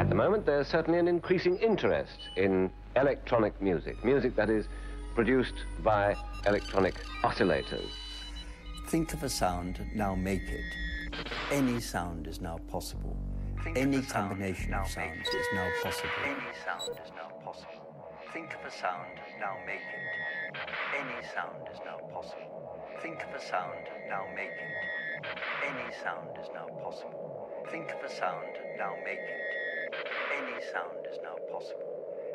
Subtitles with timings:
[0.00, 4.66] At the moment, there's certainly an increasing interest in electronic music, music that is
[5.14, 5.52] produced
[5.84, 6.16] by
[6.46, 7.90] electronic oscillators.
[8.88, 10.64] Think of a sound, now make it.
[11.52, 13.14] Any sound is now possible.
[13.62, 16.08] Think Any combination of sounds is now possible.
[16.24, 18.14] Any sound is now possible.
[18.32, 20.56] Think of a sound, now make it.
[20.98, 22.80] Any sound is now possible.
[23.02, 25.26] Think of a sound, now make it.
[25.68, 27.50] Any sound is now possible.
[27.70, 29.59] Think of a sound, now make it.
[29.92, 31.86] Any sound is now possible.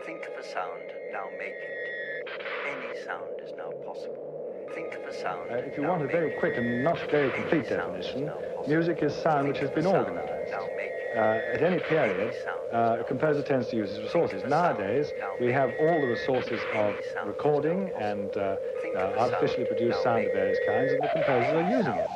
[0.06, 2.30] Think of a sound, now make it.
[2.68, 4.68] Any sound is now possible.
[4.74, 5.52] Think of a sound.
[5.52, 8.32] Uh, if you want a very quick and not very complete definition,
[8.68, 10.54] music is sound which has been organized
[11.16, 12.36] uh, at any period,
[12.74, 14.44] uh, a composer tends to use his resources.
[14.44, 16.96] Nowadays, we have all the resources of
[17.26, 18.58] recording and uh,
[18.96, 22.10] uh, artificially produced sound of various kinds, and the composers are using it.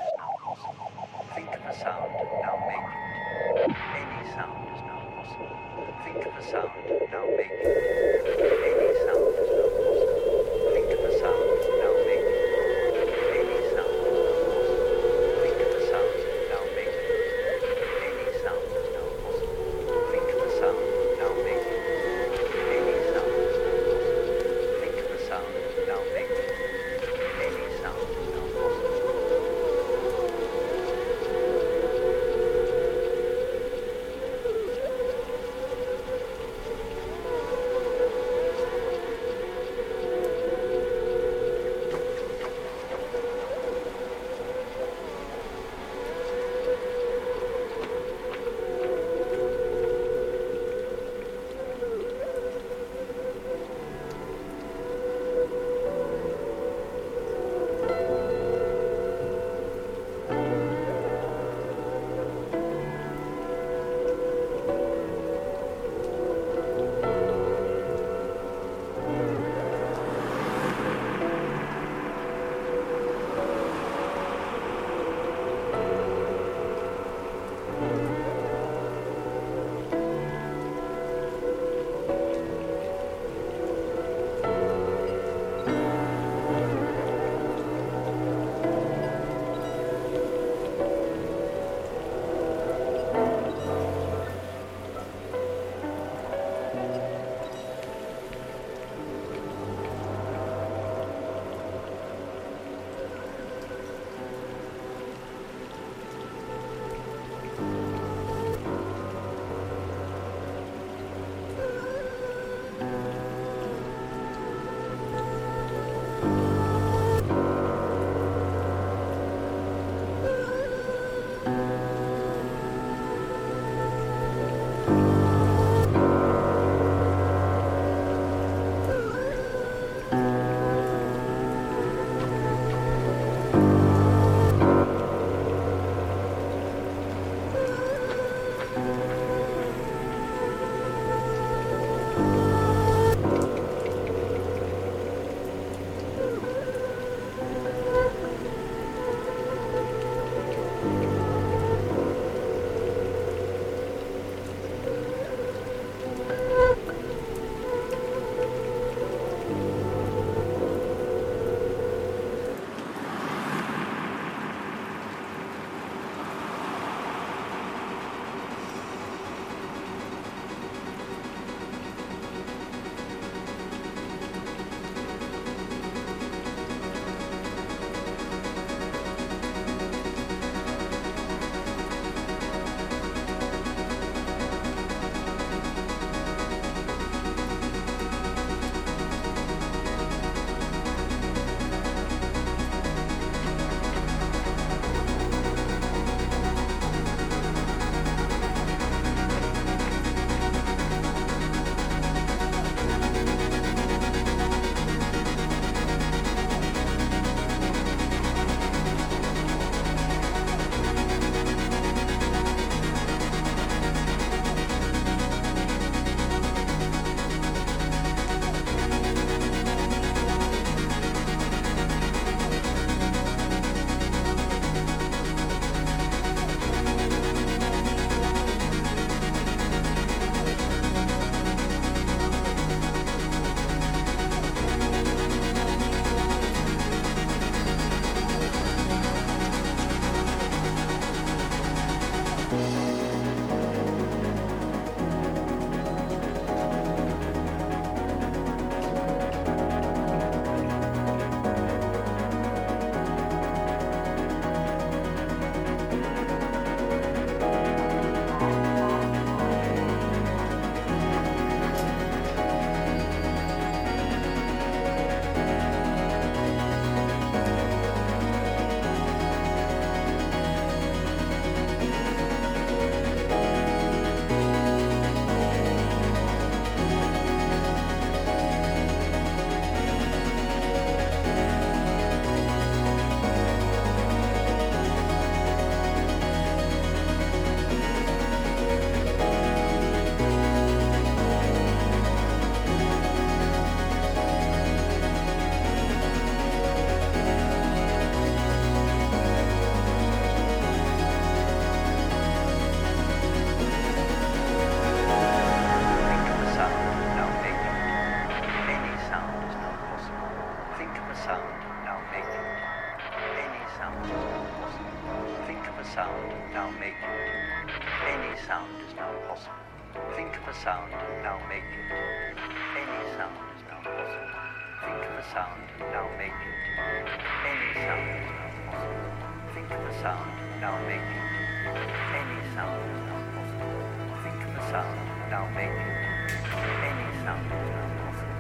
[334.70, 334.94] Sound,
[335.32, 336.30] now make it.
[336.30, 338.38] Any sound is now possible.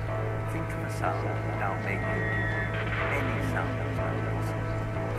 [0.54, 1.26] Think of a sound,
[1.58, 2.22] now make it.
[3.18, 4.70] Any sound is now possible.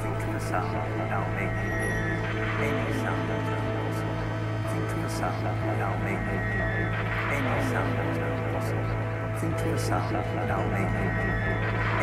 [0.02, 0.70] Think of a sound,
[1.10, 1.74] now make it.
[2.62, 4.22] Any sound is now possible.
[4.70, 5.42] Think of a sound,
[5.82, 6.46] now make it.
[7.34, 8.94] Any sound is now possible.
[9.40, 10.14] Think of a sound,
[10.46, 11.14] now make it.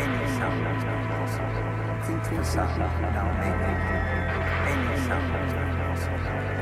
[0.03, 1.63] Any sound is now possible.
[2.03, 2.79] Think of a sound,
[3.15, 3.79] now make it.
[4.67, 6.56] Any sound is now possible.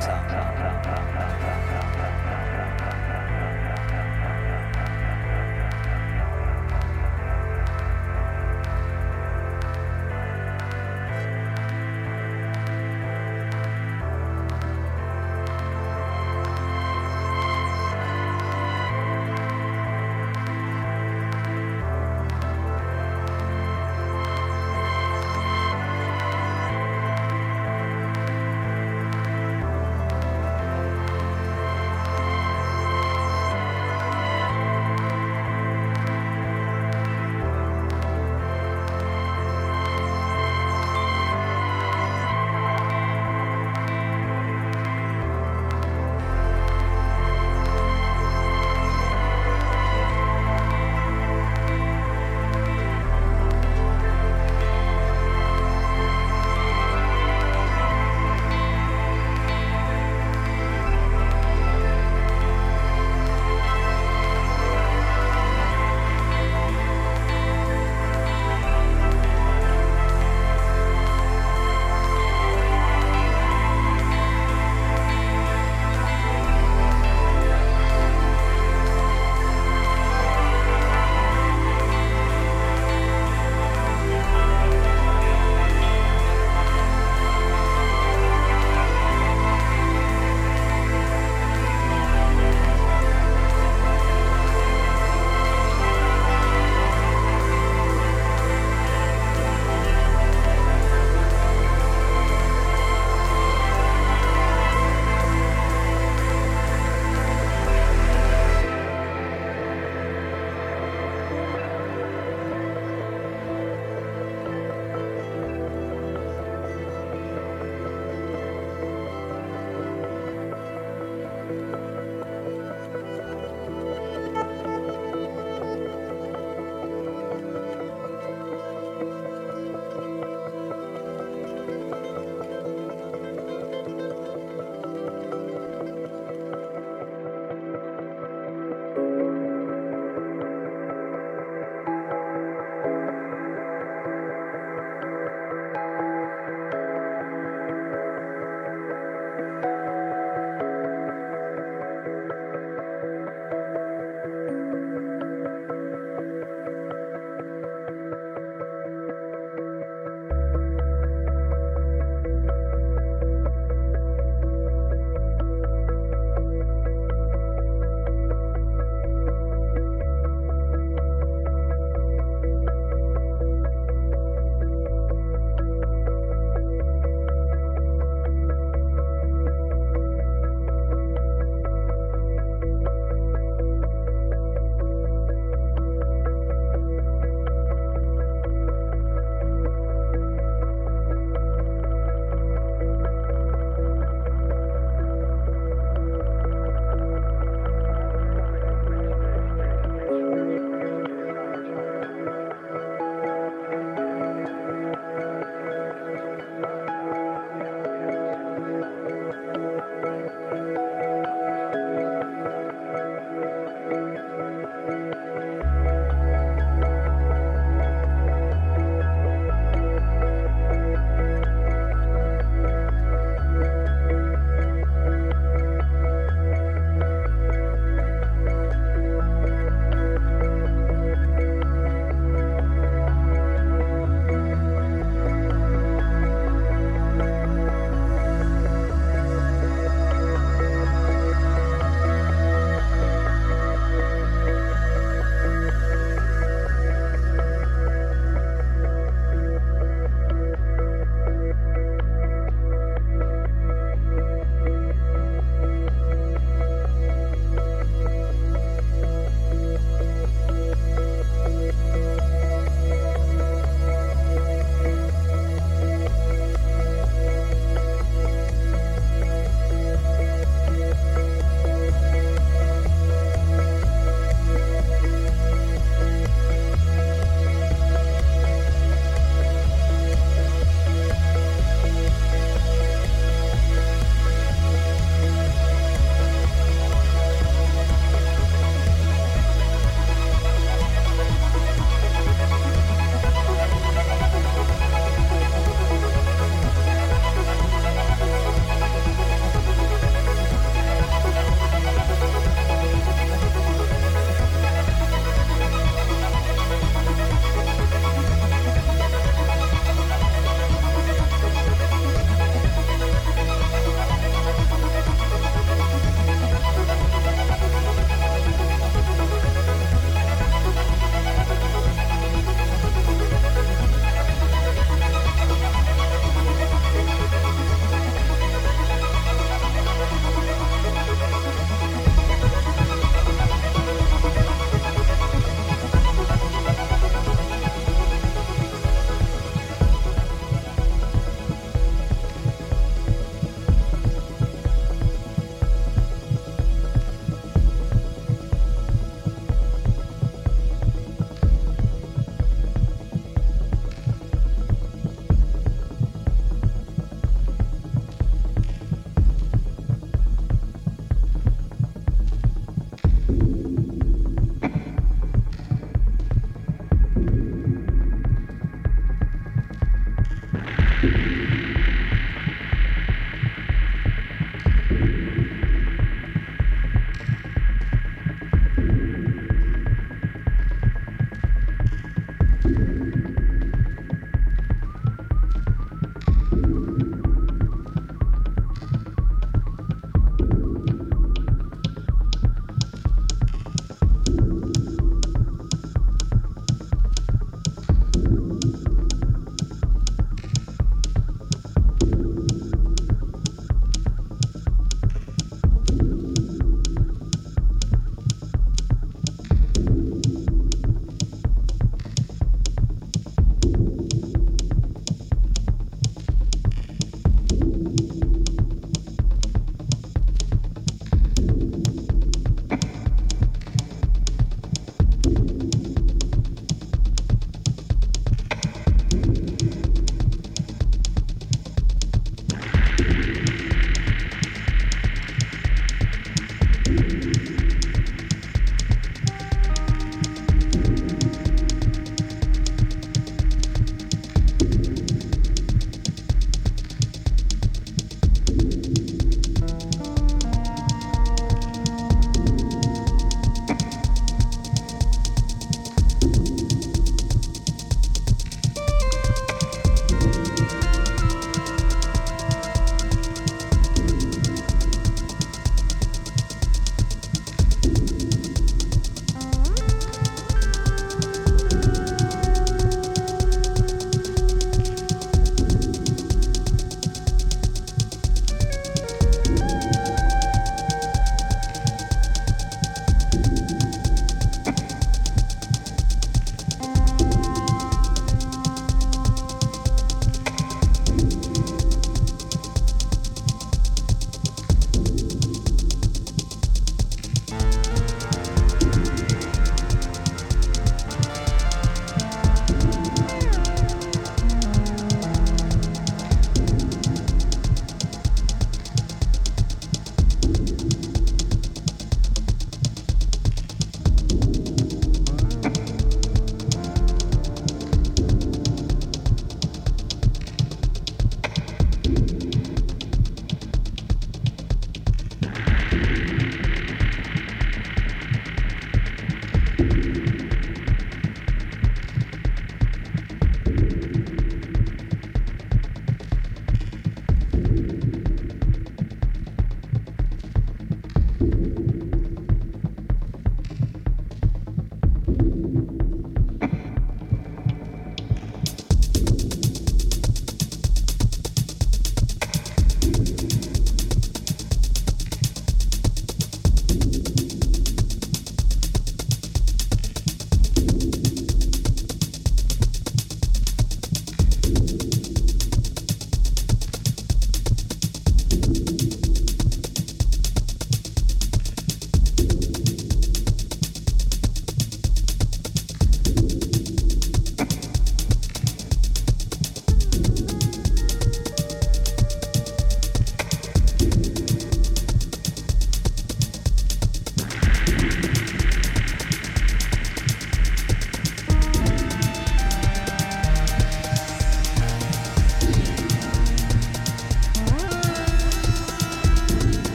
[0.00, 0.99] sound